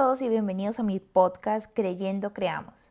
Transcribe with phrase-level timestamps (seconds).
[0.00, 2.90] todos y bienvenidos a mi podcast Creyendo Creamos.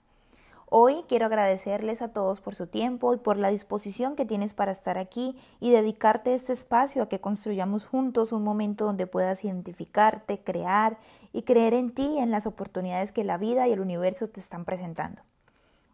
[0.68, 4.72] Hoy quiero agradecerles a todos por su tiempo y por la disposición que tienes para
[4.72, 10.44] estar aquí y dedicarte este espacio a que construyamos juntos un momento donde puedas identificarte,
[10.44, 11.00] crear
[11.34, 14.64] y creer en ti en las oportunidades que la vida y el universo te están
[14.64, 15.24] presentando.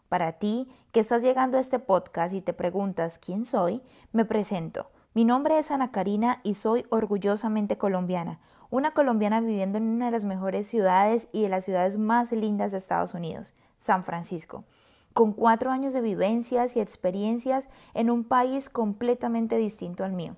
[0.10, 4.92] Para ti que estás llegando a este podcast y te preguntas quién soy, me presento.
[5.14, 8.42] Mi nombre es Ana Karina y soy orgullosamente colombiana
[8.76, 12.74] una colombiana viviendo en una de las mejores ciudades y de las ciudades más lindas
[12.74, 14.66] de Estados Unidos, San Francisco,
[15.14, 20.36] con cuatro años de vivencias y experiencias en un país completamente distinto al mío.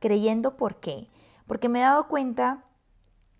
[0.00, 1.06] Creyendo por qué?
[1.46, 2.64] Porque me he dado cuenta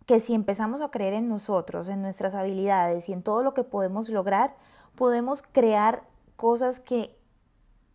[0.07, 3.65] que si empezamos a creer en nosotros, en nuestras habilidades y en todo lo que
[3.65, 4.55] podemos lograr,
[4.95, 6.05] podemos crear
[6.37, 7.19] cosas que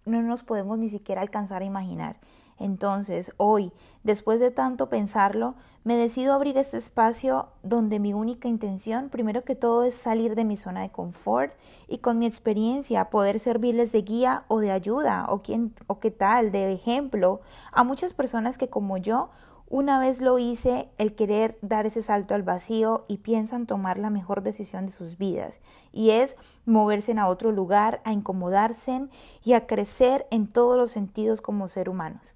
[0.05, 2.17] no nos podemos ni siquiera alcanzar a imaginar.
[2.59, 3.71] Entonces, hoy,
[4.03, 9.55] después de tanto pensarlo, me decido abrir este espacio donde mi única intención, primero que
[9.55, 11.53] todo, es salir de mi zona de confort
[11.87, 16.11] y con mi experiencia poder servirles de guía o de ayuda o, quién, o qué
[16.11, 17.39] tal, de ejemplo
[17.71, 19.29] a muchas personas que como yo
[19.71, 24.09] una vez lo hice, el querer dar ese salto al vacío y piensan tomar la
[24.09, 25.59] mejor decisión de sus vidas,
[25.91, 29.07] y es moverse a otro lugar, a incomodarse
[29.43, 32.35] y a crecer en todos los sentidos como ser humanos.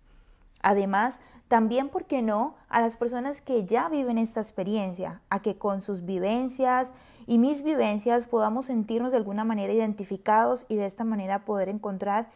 [0.64, 5.56] Además, también, ¿por qué no?, a las personas que ya viven esta experiencia, a que
[5.58, 6.94] con sus vivencias
[7.28, 12.30] y mis vivencias podamos sentirnos de alguna manera identificados y de esta manera poder encontrar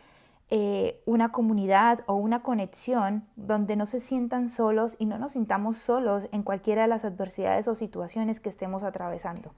[0.50, 5.78] eh, una comunidad o una conexión donde no se sientan solos y no nos sintamos
[5.78, 9.52] solos en cualquiera de las adversidades o situaciones que estemos atravesando.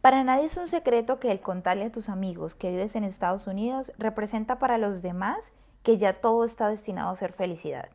[0.00, 3.46] Para nadie es un secreto que el contarle a tus amigos que vives en Estados
[3.46, 7.88] Unidos representa para los demás que ya todo está destinado a ser felicidad.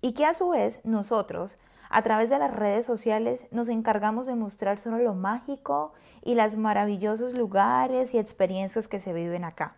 [0.00, 1.56] Y que a su vez nosotros,
[1.90, 6.56] a través de las redes sociales, nos encargamos de mostrar solo lo mágico y los
[6.56, 9.76] maravillosos lugares y experiencias que se viven acá.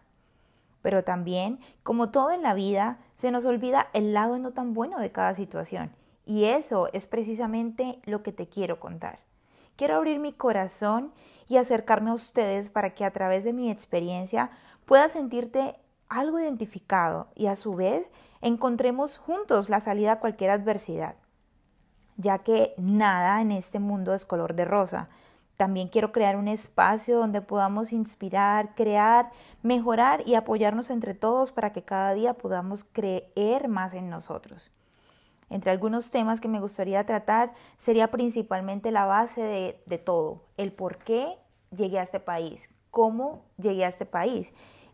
[0.82, 4.99] Pero también, como todo en la vida, se nos olvida el lado no tan bueno
[4.99, 5.91] de cada situación.
[6.25, 9.20] Y eso es precisamente lo que te quiero contar.
[9.76, 11.12] Quiero abrir mi corazón
[11.49, 14.50] y acercarme a ustedes para que a través de mi experiencia
[14.84, 15.76] puedas sentirte
[16.10, 18.10] algo identificado y a su vez
[18.43, 21.15] encontremos juntos la salida a cualquier adversidad,
[22.16, 25.09] ya que nada en este mundo es color de rosa.
[25.56, 29.31] También quiero crear un espacio donde podamos inspirar, crear,
[29.62, 34.72] mejorar y apoyarnos entre todos para que cada día podamos creer más en nosotros.
[35.49, 39.43] Entre algunos temas que me gustaría tratar sería principalmente la base
[39.87, 41.38] de, todo, el por qué
[41.76, 44.53] llegué a este país, cómo llegué a este país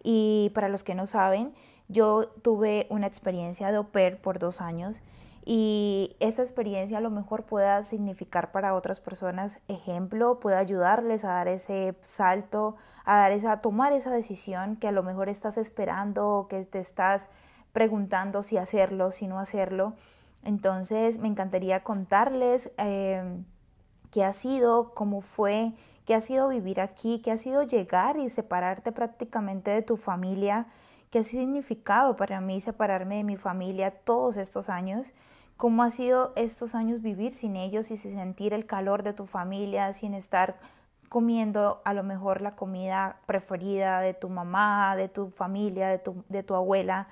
[0.08, 1.52] y para los que no saben,
[1.88, 5.02] yo tuve una experiencia de au pair por dos años
[5.44, 11.30] y esta experiencia a lo mejor pueda significar para otras personas ejemplo, puede ayudarles a
[11.30, 16.46] dar ese salto, a dar esa, tomar esa decisión que a lo mejor estás esperando,
[16.48, 17.28] que te estás
[17.72, 19.94] preguntando si hacerlo, si no hacerlo.
[20.44, 23.42] Entonces me encantaría contarles eh,
[24.12, 25.72] qué ha sido, cómo fue
[26.06, 30.66] qué ha sido vivir aquí, qué ha sido llegar y separarte prácticamente de tu familia,
[31.10, 35.12] qué ha significado para mí separarme de mi familia todos estos años,
[35.56, 39.26] cómo ha sido estos años vivir sin ellos y sin sentir el calor de tu
[39.26, 40.56] familia, sin estar
[41.08, 46.24] comiendo a lo mejor la comida preferida de tu mamá, de tu familia, de tu,
[46.28, 47.08] de tu abuela,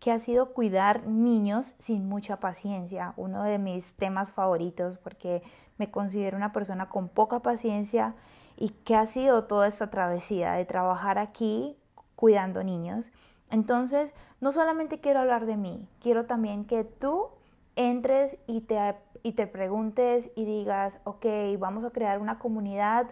[0.00, 5.42] que ha sido cuidar niños sin mucha paciencia, uno de mis temas favoritos porque
[5.76, 8.14] me considero una persona con poca paciencia
[8.56, 11.76] y que ha sido toda esta travesía de trabajar aquí
[12.16, 13.12] cuidando niños.
[13.50, 17.28] Entonces, no solamente quiero hablar de mí, quiero también que tú
[17.76, 21.26] entres y te, y te preguntes y digas, ok,
[21.58, 23.06] vamos a crear una comunidad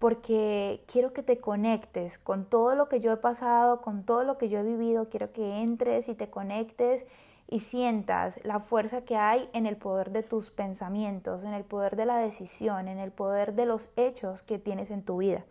[0.00, 4.38] porque quiero que te conectes con todo lo que yo he pasado, con todo lo
[4.38, 7.04] que yo he vivido, quiero que entres y te conectes
[7.48, 11.96] y sientas la fuerza que hay en el poder de tus pensamientos, en el poder
[11.96, 15.44] de la decisión, en el poder de los hechos que tienes en tu vida.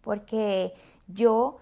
[0.00, 0.72] Porque
[1.06, 1.58] yo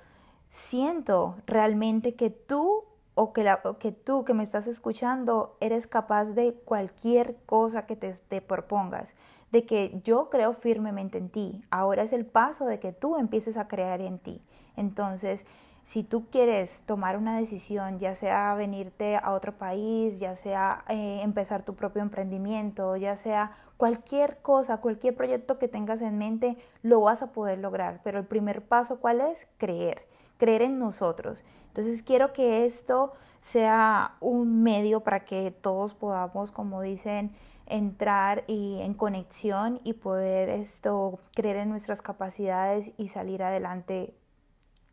[0.48, 2.84] siento realmente que tú
[3.16, 7.96] o que, la, que tú que me estás escuchando eres capaz de cualquier cosa que
[7.96, 9.16] te, te propongas,
[9.52, 11.62] de que yo creo firmemente en ti.
[11.70, 14.42] Ahora es el paso de que tú empieces a creer en ti.
[14.76, 15.44] Entonces,
[15.84, 21.20] si tú quieres tomar una decisión, ya sea venirte a otro país, ya sea eh,
[21.22, 27.00] empezar tu propio emprendimiento, ya sea cualquier cosa, cualquier proyecto que tengas en mente, lo
[27.00, 28.00] vas a poder lograr.
[28.04, 29.48] Pero el primer paso, ¿cuál es?
[29.56, 30.06] Creer,
[30.36, 31.44] creer en nosotros.
[31.68, 37.32] Entonces quiero que esto sea un medio para que todos podamos, como dicen,
[37.70, 44.14] entrar y en conexión y poder esto creer en nuestras capacidades y salir adelante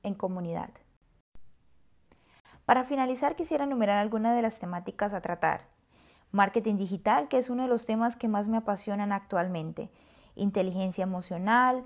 [0.04, 0.70] en comunidad.
[2.66, 5.68] Para finalizar, quisiera enumerar algunas de las temáticas a tratar.
[6.32, 9.90] Marketing digital, que es uno de los temas que más me apasionan actualmente.
[10.36, 11.84] Inteligencia emocional,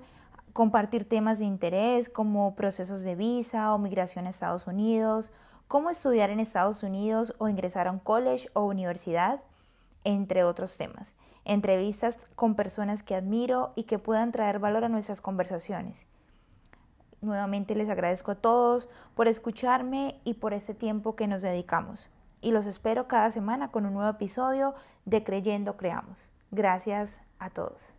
[0.52, 5.32] compartir temas de interés como procesos de visa o migración a Estados Unidos,
[5.68, 9.40] cómo estudiar en Estados Unidos o ingresar a un college o universidad,
[10.04, 11.14] entre otros temas.
[11.44, 16.06] Entrevistas con personas que admiro y que puedan traer valor a nuestras conversaciones.
[17.20, 22.08] Nuevamente les agradezco a todos por escucharme y por este tiempo que nos dedicamos.
[22.40, 26.32] Y los espero cada semana con un nuevo episodio de Creyendo Creamos.
[26.50, 27.94] Gracias a todos.